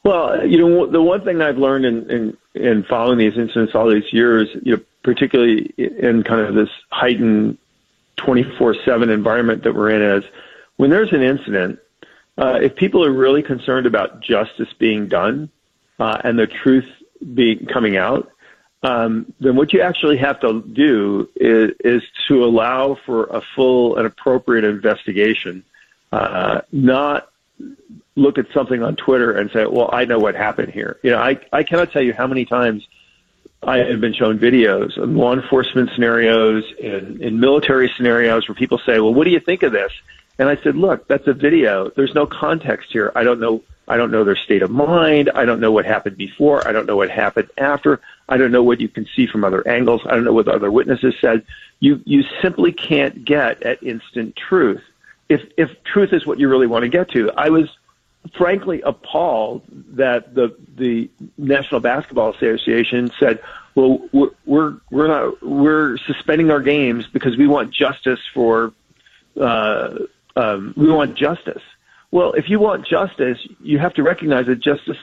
Well, 0.03 0.45
you 0.45 0.59
know, 0.59 0.85
the 0.85 1.01
one 1.01 1.23
thing 1.23 1.41
I've 1.41 1.57
learned 1.57 1.85
in, 1.85 2.11
in, 2.11 2.37
in 2.53 2.83
following 2.83 3.17
these 3.17 3.35
incidents 3.35 3.73
all 3.73 3.89
these 3.89 4.11
years, 4.13 4.47
you 4.61 4.75
know, 4.75 4.83
particularly 5.05 5.71
in 5.77 6.23
kind 6.23 6.41
of 6.41 6.55
this 6.55 6.69
heightened 6.89 7.59
24 8.17 8.75
7 8.83 9.09
environment 9.09 9.63
that 9.63 9.75
we're 9.75 9.91
in 9.91 10.01
is 10.01 10.29
when 10.77 10.89
there's 10.89 11.13
an 11.13 11.21
incident, 11.21 11.79
uh, 12.39 12.59
if 12.61 12.75
people 12.75 13.05
are 13.05 13.11
really 13.11 13.43
concerned 13.43 13.85
about 13.85 14.19
justice 14.19 14.73
being 14.79 15.07
done 15.07 15.49
uh, 15.99 16.19
and 16.23 16.39
the 16.39 16.47
truth 16.47 16.87
being 17.35 17.67
coming 17.67 17.97
out, 17.97 18.31
um, 18.81 19.31
then 19.39 19.55
what 19.55 19.73
you 19.73 19.81
actually 19.81 20.17
have 20.17 20.39
to 20.39 20.61
do 20.73 21.29
is, 21.35 21.71
is 21.83 22.01
to 22.27 22.43
allow 22.43 22.97
for 23.05 23.25
a 23.25 23.41
full 23.55 23.97
and 23.97 24.07
appropriate 24.07 24.65
investigation, 24.65 25.63
uh, 26.11 26.61
not 26.71 27.29
look 28.15 28.37
at 28.37 28.47
something 28.53 28.81
on 28.81 28.95
Twitter 28.95 29.31
and 29.31 29.49
say, 29.51 29.65
"Well, 29.65 29.89
I 29.93 30.05
know 30.05 30.19
what 30.19 30.35
happened 30.35 30.71
here." 30.73 30.99
You 31.03 31.11
know, 31.11 31.19
I 31.19 31.39
I 31.51 31.63
cannot 31.63 31.91
tell 31.91 32.01
you 32.01 32.13
how 32.13 32.27
many 32.27 32.45
times 32.45 32.87
I 33.65 33.77
have 33.79 33.99
been 33.99 34.13
shown 34.13 34.37
videos 34.37 34.95
of 34.97 35.09
law 35.09 35.33
enforcement 35.33 35.89
scenarios 35.95 36.63
and 36.81 37.21
in 37.21 37.39
military 37.39 37.91
scenarios 37.97 38.47
where 38.47 38.55
people 38.55 38.77
say, 38.85 38.99
"Well, 38.99 39.13
what 39.13 39.23
do 39.23 39.31
you 39.31 39.39
think 39.39 39.63
of 39.63 39.71
this?" 39.71 39.91
And 40.37 40.47
I 40.47 40.57
said, 40.57 40.75
"Look, 40.75 41.07
that's 41.07 41.27
a 41.27 41.33
video. 41.33 41.89
There's 41.95 42.13
no 42.13 42.25
context 42.27 42.91
here. 42.91 43.11
I 43.15 43.23
don't 43.23 43.39
know. 43.39 43.63
I 43.87 43.97
don't 43.97 44.11
know 44.11 44.23
their 44.23 44.35
state 44.35 44.61
of 44.61 44.71
mind. 44.71 45.31
I 45.33 45.45
don't 45.45 45.59
know 45.59 45.71
what 45.71 45.85
happened 45.85 46.17
before. 46.17 46.67
I 46.67 46.71
don't 46.71 46.85
know 46.85 46.95
what 46.95 47.09
happened 47.09 47.49
after. 47.57 48.01
I 48.29 48.37
don't 48.37 48.51
know 48.51 48.63
what 48.63 48.81
you 48.81 48.87
can 48.87 49.07
see 49.15 49.27
from 49.27 49.43
other 49.43 49.67
angles. 49.67 50.01
I 50.05 50.11
don't 50.15 50.25
know 50.25 50.33
what 50.33 50.47
other 50.47 50.71
witnesses 50.71 51.15
said. 51.19 51.43
You 51.79 52.01
you 52.05 52.23
simply 52.41 52.71
can't 52.71 53.25
get 53.25 53.63
at 53.63 53.81
instant 53.81 54.35
truth. 54.35 54.81
If 55.29 55.41
if 55.57 55.69
truth 55.83 56.13
is 56.13 56.25
what 56.25 56.39
you 56.39 56.49
really 56.49 56.67
want 56.67 56.83
to 56.83 56.89
get 56.89 57.09
to, 57.11 57.31
I 57.31 57.49
was 57.49 57.69
frankly 58.33 58.81
appalled 58.81 59.63
that 59.95 60.33
the 60.33 60.55
the 60.75 61.09
National 61.37 61.79
Basketball 61.79 62.31
Association 62.31 63.11
said, 63.19 63.41
"Well, 63.75 64.07
we're 64.11 64.31
we're, 64.45 64.73
we're 64.91 65.07
not 65.07 65.43
we're 65.43 65.97
suspending 65.97 66.51
our 66.51 66.61
games 66.61 67.07
because 67.07 67.37
we 67.37 67.47
want 67.47 67.73
justice 67.73 68.19
for 68.33 68.73
uh, 69.39 69.99
um, 70.35 70.73
we 70.75 70.91
want 70.91 71.15
justice." 71.15 71.63
Well, 72.11 72.33
if 72.33 72.49
you 72.49 72.59
want 72.59 72.87
justice, 72.87 73.39
you 73.61 73.79
have 73.79 73.93
to 73.95 74.03
recognize 74.03 74.45
that 74.45 74.59
justice 74.59 74.97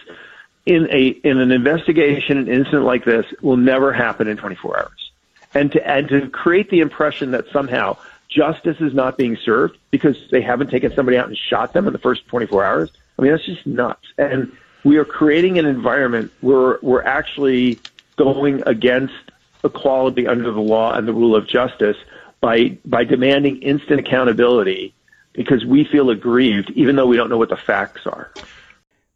in 0.66 0.88
a 0.90 1.08
in 1.08 1.38
an 1.38 1.52
investigation, 1.52 2.38
an 2.38 2.48
incident 2.48 2.84
like 2.84 3.04
this, 3.04 3.26
will 3.40 3.56
never 3.56 3.92
happen 3.92 4.28
in 4.28 4.36
24 4.36 4.78
hours. 4.78 5.10
And 5.54 5.72
to 5.72 5.86
and 5.88 6.08
to 6.08 6.28
create 6.28 6.70
the 6.70 6.80
impression 6.80 7.32
that 7.32 7.46
somehow 7.52 7.98
justice 8.28 8.78
is 8.80 8.94
not 8.94 9.18
being 9.18 9.36
served 9.36 9.76
because 9.90 10.16
they 10.30 10.40
haven't 10.40 10.70
taken 10.70 10.94
somebody 10.94 11.18
out 11.18 11.28
and 11.28 11.36
shot 11.36 11.74
them 11.74 11.86
in 11.86 11.92
the 11.92 11.98
first 11.98 12.26
24 12.28 12.64
hours 12.64 12.90
I 13.22 13.24
mean, 13.24 13.32
that's 13.34 13.46
just 13.46 13.64
nuts. 13.68 14.04
And 14.18 14.50
we 14.82 14.96
are 14.96 15.04
creating 15.04 15.56
an 15.56 15.64
environment 15.64 16.32
where 16.40 16.80
we're 16.82 17.04
actually 17.04 17.78
going 18.16 18.64
against 18.66 19.14
equality 19.62 20.26
under 20.26 20.50
the 20.50 20.60
law 20.60 20.92
and 20.94 21.06
the 21.06 21.12
rule 21.12 21.36
of 21.36 21.46
justice 21.46 21.96
by 22.40 22.76
by 22.84 23.04
demanding 23.04 23.62
instant 23.62 24.00
accountability 24.00 24.92
because 25.34 25.64
we 25.64 25.84
feel 25.84 26.10
aggrieved, 26.10 26.72
even 26.74 26.96
though 26.96 27.06
we 27.06 27.16
don't 27.16 27.30
know 27.30 27.38
what 27.38 27.50
the 27.50 27.56
facts 27.56 28.08
are. 28.08 28.32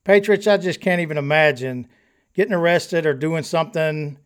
Patriots, 0.04 0.46
I 0.46 0.58
just 0.58 0.80
can't 0.80 1.00
even 1.00 1.18
imagine 1.18 1.88
getting 2.32 2.54
arrested 2.54 3.06
or 3.06 3.12
doing 3.12 3.42
something, 3.42 4.18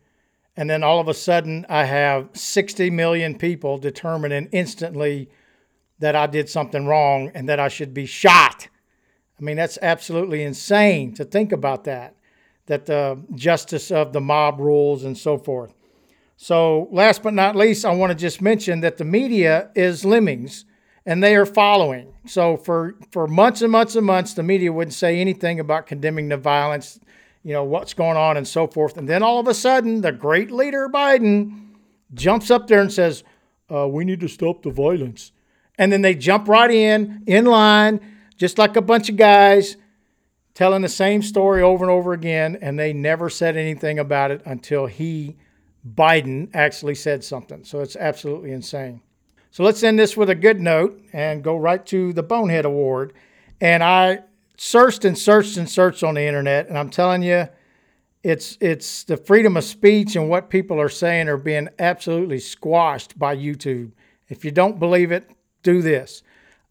and 0.55 0.69
then 0.69 0.83
all 0.83 0.99
of 0.99 1.07
a 1.07 1.15
sudden 1.15 1.65
I 1.69 1.85
have 1.85 2.29
60 2.33 2.91
million 2.91 3.35
people 3.35 3.79
determining 3.79 4.47
instantly 4.51 5.27
that 5.97 6.15
I 6.15 6.27
did 6.27 6.49
something 6.49 6.85
wrong 6.85 7.31
and 7.33 7.49
that 7.49 7.59
I 7.59 7.67
should 7.67 7.95
be 7.95 8.05
shot. 8.05 8.67
I 9.41 9.43
mean, 9.43 9.57
that's 9.57 9.79
absolutely 9.81 10.43
insane 10.43 11.15
to 11.15 11.25
think 11.25 11.51
about 11.51 11.85
that, 11.85 12.15
that 12.67 12.85
the 12.85 13.19
justice 13.33 13.89
of 13.89 14.13
the 14.13 14.21
mob 14.21 14.59
rules 14.59 15.03
and 15.03 15.17
so 15.17 15.37
forth. 15.39 15.73
So, 16.37 16.87
last 16.91 17.23
but 17.23 17.33
not 17.33 17.55
least, 17.55 17.83
I 17.83 17.93
want 17.93 18.11
to 18.11 18.15
just 18.15 18.41
mention 18.41 18.81
that 18.81 18.97
the 18.97 19.05
media 19.05 19.71
is 19.75 20.05
lemmings 20.05 20.65
and 21.05 21.23
they 21.23 21.35
are 21.35 21.45
following. 21.45 22.13
So, 22.27 22.55
for, 22.55 22.95
for 23.11 23.27
months 23.27 23.63
and 23.63 23.71
months 23.71 23.95
and 23.95 24.05
months, 24.05 24.35
the 24.35 24.43
media 24.43 24.71
wouldn't 24.71 24.93
say 24.93 25.19
anything 25.19 25.59
about 25.59 25.87
condemning 25.87 26.29
the 26.29 26.37
violence, 26.37 26.99
you 27.43 27.53
know, 27.53 27.63
what's 27.63 27.95
going 27.95 28.17
on 28.17 28.37
and 28.37 28.47
so 28.47 28.67
forth. 28.67 28.97
And 28.97 29.09
then 29.09 29.23
all 29.23 29.39
of 29.39 29.47
a 29.47 29.53
sudden, 29.55 30.01
the 30.01 30.11
great 30.11 30.51
leader 30.51 30.87
Biden 30.87 31.73
jumps 32.13 32.51
up 32.51 32.67
there 32.67 32.81
and 32.81 32.93
says, 32.93 33.23
uh, 33.73 33.87
We 33.87 34.05
need 34.05 34.19
to 34.19 34.27
stop 34.27 34.61
the 34.61 34.71
violence. 34.71 35.31
And 35.79 35.91
then 35.91 36.03
they 36.03 36.13
jump 36.13 36.47
right 36.47 36.69
in, 36.69 37.23
in 37.25 37.45
line 37.45 38.01
just 38.37 38.57
like 38.57 38.75
a 38.75 38.81
bunch 38.81 39.09
of 39.09 39.17
guys 39.17 39.77
telling 40.53 40.81
the 40.81 40.89
same 40.89 41.21
story 41.21 41.61
over 41.61 41.83
and 41.83 41.91
over 41.91 42.13
again, 42.13 42.57
and 42.61 42.77
they 42.77 42.93
never 42.93 43.29
said 43.29 43.55
anything 43.55 43.99
about 43.99 44.31
it 44.31 44.41
until 44.45 44.85
he, 44.85 45.37
Biden, 45.87 46.49
actually 46.53 46.95
said 46.95 47.23
something. 47.23 47.63
So 47.63 47.79
it's 47.79 47.95
absolutely 47.95 48.51
insane. 48.51 49.01
So 49.51 49.63
let's 49.63 49.83
end 49.83 49.99
this 49.99 50.15
with 50.15 50.29
a 50.29 50.35
good 50.35 50.61
note 50.61 51.01
and 51.13 51.43
go 51.43 51.57
right 51.57 51.85
to 51.87 52.13
the 52.13 52.23
Bonehead 52.23 52.65
Award. 52.65 53.13
And 53.59 53.83
I 53.83 54.19
searched 54.57 55.05
and 55.05 55.17
searched 55.17 55.57
and 55.57 55.69
searched 55.69 56.03
on 56.03 56.15
the 56.15 56.23
internet, 56.23 56.67
and 56.67 56.77
I'm 56.77 56.89
telling 56.89 57.23
you, 57.23 57.47
it's 58.23 58.57
it's 58.61 59.03
the 59.03 59.17
freedom 59.17 59.57
of 59.57 59.63
speech 59.63 60.15
and 60.15 60.29
what 60.29 60.49
people 60.49 60.79
are 60.79 60.89
saying 60.89 61.27
are 61.27 61.37
being 61.37 61.69
absolutely 61.79 62.39
squashed 62.39 63.17
by 63.17 63.35
YouTube. 63.35 63.93
If 64.29 64.45
you 64.45 64.51
don't 64.51 64.79
believe 64.79 65.11
it, 65.11 65.29
do 65.63 65.81
this. 65.81 66.21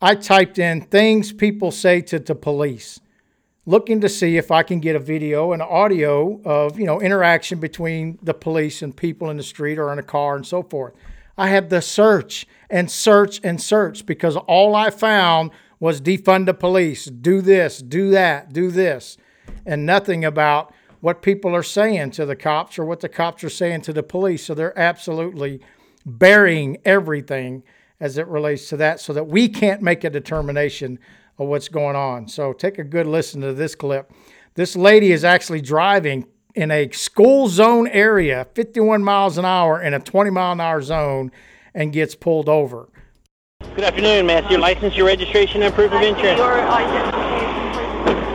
I 0.02 0.14
typed 0.14 0.59
in 0.59 0.80
things 0.80 1.30
people 1.33 1.71
say 1.71 2.00
to 2.02 2.19
the 2.19 2.35
police, 2.35 3.00
looking 3.66 4.00
to 4.00 4.09
see 4.09 4.38
if 4.38 4.50
I 4.50 4.62
can 4.62 4.80
get 4.80 4.97
a 4.97 5.00
video 5.00 5.52
and 5.52 5.61
audio 5.61 6.40
of, 6.42 6.78
you 6.78 6.87
know, 6.87 7.00
interaction 7.02 7.61
between 7.61 8.19
the 8.23 8.33
police 8.33 8.80
and 8.80 8.97
people 8.97 9.28
in 9.28 9.37
the 9.37 9.42
street 9.42 9.78
or 9.78 9.92
in 9.92 9.99
a 9.99 10.02
car 10.02 10.37
and 10.37 10.47
so 10.47 10.62
forth. 10.62 10.95
I 11.37 11.49
had 11.49 11.69
to 11.71 11.83
search 11.83 12.47
and 12.71 12.90
search 12.90 13.40
and 13.45 13.61
search 13.61 14.07
because 14.07 14.37
all 14.37 14.75
I 14.75 14.88
found 14.88 15.50
was 15.78 16.00
defund 16.00 16.47
the 16.47 16.54
police, 16.54 17.04
do 17.04 17.42
this, 17.42 17.78
do 17.78 18.11
that, 18.11 18.54
do 18.54 18.71
this, 18.71 19.19
and 19.66 19.85
nothing 19.85 20.25
about 20.25 20.73
what 21.00 21.21
people 21.21 21.54
are 21.54 21.62
saying 21.62 22.12
to 22.12 22.25
the 22.25 22.37
cops 22.37 22.78
or 22.78 22.87
what 22.87 23.00
the 23.00 23.09
cops 23.09 23.45
are 23.45 23.50
saying 23.50 23.83
to 23.83 23.92
the 23.92 24.02
police. 24.02 24.45
So 24.45 24.54
they're 24.54 24.78
absolutely 24.78 25.61
burying 26.07 26.78
everything 26.87 27.62
as 28.00 28.19
it 28.19 28.26
relates 28.26 28.69
to 28.71 28.76
that 28.78 28.99
so 29.00 29.12
that 29.12 29.25
we 29.25 29.49
can't 29.49 29.83
make 29.83 30.04
a 30.04 30.11
determination 30.11 30.99
of 31.38 31.49
what's 31.49 31.69
going 31.69 31.97
on. 31.97 32.28
So 32.28 32.52
take 32.52 32.78
a 32.78 32.85
good 32.85 33.07
listen 33.07 33.40
to 33.42 33.52
this 33.52 33.75
clip. 33.75 34.11
This 34.54 34.75
lady 34.75 35.12
is 35.12 35.25
actually 35.25 35.61
driving 35.61 36.26
in 36.54 36.71
a 36.71 36.90
school 36.90 37.49
zone 37.49 37.87
area, 37.88 38.47
51 38.54 39.02
miles 39.02 39.38
an 39.38 39.45
hour 39.45 39.80
in 39.80 39.95
a 39.95 40.00
20 40.00 40.30
mile 40.30 40.52
an 40.52 40.61
hour 40.61 40.83
zone, 40.83 41.30
and 41.75 41.92
gets 41.92 42.14
pulled 42.14 42.49
over. 42.49 42.88
Good 43.76 43.85
afternoon, 43.85 44.26
ma'am. 44.26 44.50
Your 44.50 44.59
license, 44.59 44.97
your 44.97 45.07
registration, 45.07 45.62
and 45.62 45.73
proof 45.73 45.92
of 45.92 46.02
insurance. 46.02 46.40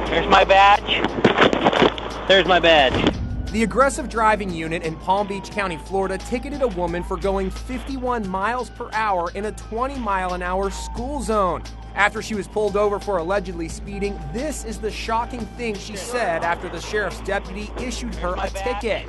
There's 0.10 0.28
my 0.28 0.44
badge. 0.46 2.28
There's 2.28 2.46
my 2.46 2.60
badge. 2.60 3.15
The 3.56 3.64
aggressive 3.64 4.10
driving 4.10 4.50
unit 4.50 4.84
in 4.84 4.98
Palm 4.98 5.30
Beach 5.30 5.50
County, 5.50 5.78
Florida, 5.78 6.18
ticketed 6.18 6.62
a 6.62 6.68
woman 6.68 7.04
for 7.04 7.16
going 7.16 7.50
51 7.50 8.28
miles 8.28 8.70
per 8.70 8.90
hour 8.92 9.32
in 9.32 9.46
a 9.46 9.54
20 9.54 9.98
mile 9.98 10.34
an 10.34 10.42
hour 10.42 10.70
school 10.70 11.22
zone. 11.22 11.64
After 11.94 12.22
she 12.22 12.36
was 12.36 12.50
pulled 12.50 12.76
over 12.76 13.00
for 13.00 13.20
allegedly 13.20 13.70
speeding, 13.70 14.20
this 14.34 14.66
is 14.66 14.78
the 14.78 14.92
shocking 14.92 15.46
thing 15.56 15.74
she 15.74 15.96
said 15.96 16.44
after 16.44 16.68
the 16.68 16.82
sheriff's 16.82 17.22
deputy 17.22 17.72
issued 17.80 18.14
her 18.16 18.36
a 18.38 18.50
ticket. 18.50 19.08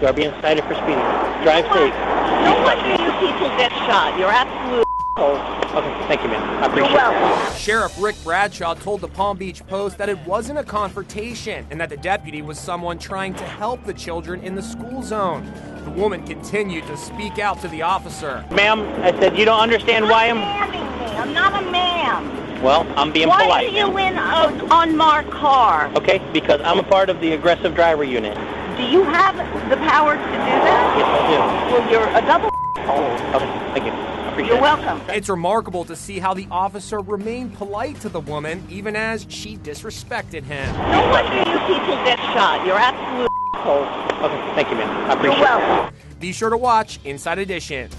You 0.00 0.08
are 0.08 0.12
being 0.12 0.32
cited 0.40 0.64
for 0.64 0.74
speeding. 0.74 0.98
Drive 1.44 1.64
safe. 1.72 1.94
No 1.94 2.62
wonder 2.64 3.00
you 3.00 3.12
people 3.20 3.48
get 3.56 3.70
shot. 3.70 4.18
You're 4.18 4.83
absolute 5.16 5.64
Okay, 5.74 6.06
thank 6.06 6.22
you, 6.22 6.28
ma'am. 6.28 6.62
I 6.62 6.66
appreciate 6.66 6.90
You're 6.90 6.98
welcome. 6.98 7.52
it. 7.52 7.58
Sheriff 7.58 8.00
Rick 8.00 8.14
Bradshaw 8.22 8.74
told 8.74 9.00
the 9.00 9.08
Palm 9.08 9.36
Beach 9.36 9.66
Post 9.66 9.98
that 9.98 10.08
it 10.08 10.18
wasn't 10.24 10.58
a 10.60 10.62
confrontation 10.62 11.66
and 11.70 11.80
that 11.80 11.88
the 11.90 11.96
deputy 11.96 12.42
was 12.42 12.60
someone 12.60 12.96
trying 12.96 13.34
to 13.34 13.44
help 13.44 13.82
the 13.84 13.92
children 13.92 14.40
in 14.42 14.54
the 14.54 14.62
school 14.62 15.02
zone. 15.02 15.52
The 15.84 15.90
woman 15.90 16.24
continued 16.24 16.86
to 16.86 16.96
speak 16.96 17.40
out 17.40 17.60
to 17.62 17.68
the 17.68 17.82
officer. 17.82 18.44
Ma'am, 18.52 18.82
I 19.02 19.10
said, 19.18 19.36
you 19.36 19.44
don't 19.44 19.60
understand 19.60 20.08
why 20.08 20.26
I'm. 20.28 20.36
Mamming 20.36 21.00
me. 21.00 21.06
I'm 21.16 21.32
not 21.34 21.60
a 21.60 21.70
ma'am. 21.70 22.62
Well, 22.62 22.86
I'm 22.96 23.12
being 23.12 23.28
Why 23.28 23.42
polite. 23.42 23.72
Why 23.72 23.80
are 23.80 23.88
you 23.88 23.98
in 23.98 24.16
an 24.16 24.68
unmarked 24.70 25.30
car? 25.32 25.90
Okay, 25.96 26.20
because 26.32 26.60
I'm 26.60 26.78
a 26.78 26.84
part 26.84 27.10
of 27.10 27.20
the 27.20 27.32
aggressive 27.32 27.74
driver 27.74 28.04
unit. 28.04 28.36
Do 28.76 28.84
you 28.84 29.02
have 29.02 29.36
the 29.68 29.76
power 29.76 30.14
to 30.14 30.22
do 30.22 30.30
that? 30.30 30.94
Yes, 30.98 31.08
I 31.20 31.70
do. 31.70 31.74
Well, 31.74 31.90
you're 31.90 32.08
a 32.16 32.20
double 32.26 32.50
Oh, 32.86 33.34
Okay, 33.34 33.48
thank 33.72 33.86
you. 33.86 34.13
I 34.34 34.36
appreciate 34.38 34.48
You're 34.56 34.58
it. 34.58 34.62
welcome. 34.62 35.10
It's 35.10 35.28
remarkable 35.28 35.84
to 35.84 35.94
see 35.94 36.18
how 36.18 36.34
the 36.34 36.48
officer 36.50 36.98
remained 36.98 37.54
polite 37.54 38.00
to 38.00 38.08
the 38.08 38.18
woman 38.18 38.66
even 38.68 38.96
as 38.96 39.26
she 39.28 39.56
disrespected 39.58 40.42
him. 40.42 40.74
No 40.90 41.08
wonder 41.08 41.36
you 41.36 41.58
people 41.72 41.94
get 42.04 42.18
shot. 42.18 42.66
You're 42.66 42.76
absolute 42.76 43.28
assholes. 43.54 44.22
Okay, 44.24 44.54
thank 44.56 44.70
you, 44.70 44.74
ma'am. 44.74 44.88
I 45.08 45.12
appreciate 45.12 45.38
You're 45.38 45.46
appreciate 45.46 45.66
it. 45.68 45.68
welcome. 45.68 45.94
Be 46.18 46.32
sure 46.32 46.50
to 46.50 46.56
watch 46.56 46.98
Inside 47.04 47.38
Edition. 47.38 47.90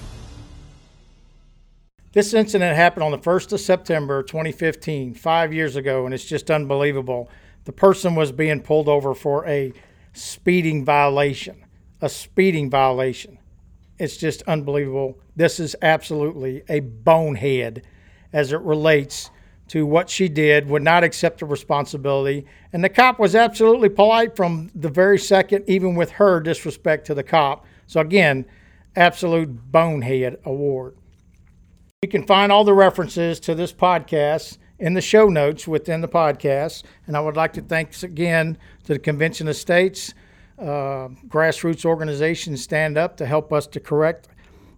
This 2.12 2.34
incident 2.34 2.76
happened 2.76 3.04
on 3.04 3.12
the 3.12 3.18
1st 3.18 3.54
of 3.54 3.62
September 3.62 4.22
2015, 4.22 5.14
five 5.14 5.54
years 5.54 5.78
ago, 5.78 6.04
and 6.04 6.14
it's 6.14 6.26
just 6.26 6.52
unbelievable. 6.52 7.30
The 7.64 7.72
person 7.72 8.14
was 8.14 8.34
being 8.34 8.62
pulled 8.62 8.90
over 8.90 9.14
for 9.14 9.48
a 9.48 9.72
speeding 10.12 10.84
violation. 10.84 11.64
A 12.02 12.10
speeding 12.10 12.70
violation. 12.70 13.38
It's 13.98 14.18
just 14.18 14.42
unbelievable. 14.44 15.20
This 15.36 15.60
is 15.60 15.76
absolutely 15.82 16.64
a 16.68 16.82
bonehead 16.82 17.84
as 18.34 18.52
it 18.52 18.62
relates 18.62 19.32
to 19.68 19.86
what 19.86 20.10
she 20.10 20.30
did, 20.30 20.70
would 20.70 20.84
not 20.84 21.04
accept 21.04 21.40
the 21.40 21.46
responsibility. 21.46 22.46
And 22.72 22.84
the 22.84 22.90
cop 22.90 23.18
was 23.20 23.36
absolutely 23.36 23.90
polite 23.90 24.36
from 24.36 24.70
the 24.76 24.90
very 24.90 25.18
second, 25.18 25.64
even 25.68 25.96
with 25.96 26.12
her 26.12 26.40
disrespect 26.40 27.08
to 27.08 27.16
the 27.16 27.24
cop. 27.24 27.66
So, 27.88 28.00
again, 28.00 28.46
absolute 28.96 29.72
bonehead 29.72 30.38
award. 30.46 30.98
You 32.02 32.10
can 32.10 32.28
find 32.28 32.52
all 32.52 32.64
the 32.64 32.74
references 32.74 33.40
to 33.42 33.56
this 33.56 33.74
podcast 33.74 34.58
in 34.78 34.94
the 34.94 35.02
show 35.02 35.28
notes 35.30 35.68
within 35.68 36.02
the 36.02 36.08
podcast. 36.08 36.84
And 37.08 37.18
I 37.18 37.22
would 37.22 37.38
like 37.38 37.54
to 37.54 37.62
thanks 37.62 38.04
again 38.04 38.58
to 38.84 38.94
the 38.94 39.00
Convention 39.00 39.48
of 39.48 39.56
States, 39.56 40.14
uh, 40.60 41.10
grassroots 41.28 41.86
organizations 41.86 42.62
stand 42.64 42.98
up 42.98 43.18
to 43.18 43.26
help 43.26 43.52
us 43.52 43.68
to 43.68 43.80
correct 43.80 44.28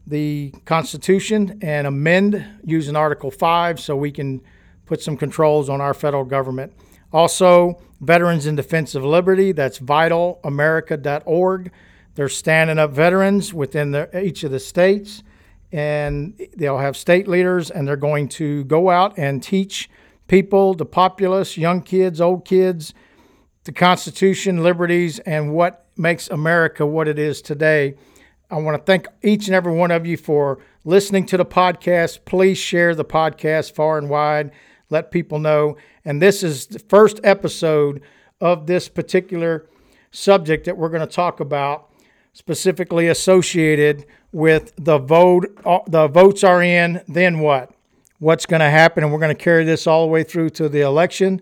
the 0.06 0.54
Constitution 0.66 1.60
and 1.62 1.86
amend 1.86 2.44
using 2.64 2.96
Article 2.96 3.30
5 3.30 3.80
so 3.80 3.96
we 3.96 4.12
can 4.12 4.42
put 4.86 5.02
some 5.02 5.18
controls 5.18 5.70
on 5.70 5.82
our 5.82 5.94
federal 5.94 6.24
government. 6.24 6.74
Also, 7.12 7.82
Veterans 8.02 8.46
in 8.46 8.56
Defense 8.56 8.96
of 8.96 9.04
Liberty, 9.04 9.52
that's 9.52 9.80
vidolamerica.org. 9.80 11.72
They're 12.16 12.30
standing 12.30 12.80
up 12.80 12.92
veterans 12.92 13.54
within 13.54 13.92
the, 13.92 14.10
each 14.24 14.44
of 14.44 14.52
the 14.52 14.60
states 14.60 15.24
and 15.72 16.40
they'll 16.56 16.78
have 16.78 16.96
state 16.96 17.28
leaders 17.28 17.70
and 17.70 17.88
they're 17.88 17.96
going 17.96 18.30
to 18.30 18.64
go 18.66 18.90
out 18.90 19.18
and 19.18 19.44
teach 19.44 19.90
people, 20.28 20.74
the 20.74 20.86
populace, 20.86 21.58
young 21.58 21.82
kids, 21.82 22.22
old 22.22 22.46
kids, 22.46 22.94
the 23.68 23.74
Constitution, 23.74 24.64
liberties, 24.64 25.20
and 25.20 25.54
what 25.54 25.86
makes 25.98 26.30
America 26.30 26.86
what 26.86 27.08
it 27.08 27.20
is 27.20 27.42
today. 27.42 27.96
I 28.50 28.56
want 28.60 28.78
to 28.78 28.84
thank 28.84 29.08
each 29.22 29.48
and 29.48 29.56
every 29.56 29.74
one 29.74 29.92
of 29.92 30.08
you 30.08 30.16
for 30.16 30.60
listening 30.86 31.26
to 31.28 31.38
the 31.38 31.46
podcast. 31.46 32.24
Please 32.24 32.58
share 32.58 32.96
the 32.96 33.04
podcast 33.04 33.74
far 33.74 33.98
and 33.98 34.10
wide. 34.10 34.52
Let 34.90 35.12
people 35.12 35.38
know. 35.38 35.76
And 36.06 36.22
this 36.22 36.44
is 36.44 36.68
the 36.68 36.80
first 36.80 37.20
episode 37.26 38.02
of 38.40 38.68
this 38.68 38.88
particular 38.88 39.68
subject 40.12 40.64
that 40.64 40.78
we're 40.78 40.88
going 40.88 41.06
to 41.06 41.14
talk 41.14 41.42
about, 41.42 41.90
specifically 42.32 43.10
associated 43.10 44.06
with 44.32 44.72
the 44.78 44.98
vote. 44.98 45.46
Uh, 45.66 45.80
the 45.88 46.08
votes 46.08 46.42
are 46.46 46.64
in. 46.64 47.02
Then 47.10 47.40
what? 47.40 47.74
What's 48.20 48.46
going 48.46 48.62
to 48.62 48.70
happen? 48.70 49.04
And 49.04 49.12
we're 49.12 49.20
going 49.20 49.36
to 49.36 49.44
carry 49.44 49.66
this 49.66 49.88
all 49.88 50.06
the 50.06 50.12
way 50.12 50.24
through 50.24 50.52
to 50.52 50.70
the 50.70 50.82
election, 50.82 51.42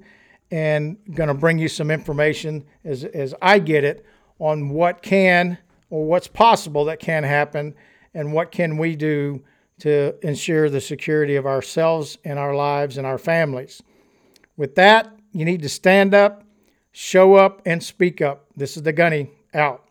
and 0.51 0.97
going 1.13 1.27
to 1.27 1.33
bring 1.33 1.57
you 1.57 1.67
some 1.67 1.91
information 1.91 2.65
as 2.83 3.03
as 3.03 3.33
I 3.41 3.59
get 3.59 3.83
it 3.83 4.05
on 4.39 4.69
what 4.69 5.01
can 5.01 5.57
or 5.89 6.05
what's 6.05 6.27
possible 6.27 6.85
that 6.85 6.99
can 6.99 7.23
happen, 7.23 7.75
and 8.13 8.33
what 8.33 8.51
can 8.51 8.77
we 8.77 8.95
do 8.95 9.43
to 9.79 10.15
ensure 10.25 10.69
the 10.69 10.81
security 10.81 11.35
of 11.35 11.45
ourselves 11.45 12.17
and 12.23 12.39
our 12.39 12.55
lives 12.55 12.97
and 12.97 13.05
our 13.05 13.17
families. 13.17 13.83
With 14.57 14.75
that, 14.75 15.13
you 15.31 15.45
need 15.45 15.61
to 15.63 15.69
stand 15.69 16.13
up, 16.13 16.43
show 16.91 17.35
up, 17.35 17.61
and 17.65 17.83
speak 17.83 18.21
up. 18.21 18.47
This 18.55 18.77
is 18.77 18.83
the 18.83 18.93
Gunny 18.93 19.29
out. 19.53 19.84